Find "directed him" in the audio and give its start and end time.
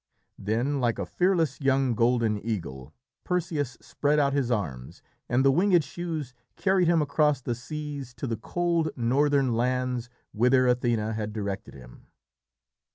11.33-12.07